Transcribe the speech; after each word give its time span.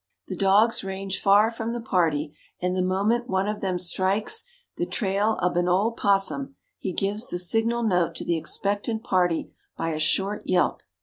"The 0.29 0.35
dogs 0.35 0.83
range 0.83 1.21
far 1.21 1.51
from 1.51 1.73
the 1.73 1.79
party, 1.79 2.35
and 2.59 2.75
the 2.75 2.81
moment 2.81 3.29
one 3.29 3.47
of 3.47 3.61
them 3.61 3.77
strikes 3.77 4.45
the 4.75 4.87
"trail 4.87 5.37
ob 5.43 5.55
an 5.57 5.67
ole 5.67 5.91
'possum" 5.91 6.55
he 6.79 6.91
gives 6.91 7.29
the 7.29 7.37
signal 7.37 7.83
note 7.83 8.15
to 8.15 8.25
the 8.25 8.35
expectant 8.35 9.03
party 9.03 9.51
by 9.77 9.89
a 9.91 9.99
short 9.99 10.41
yelp. 10.43 10.81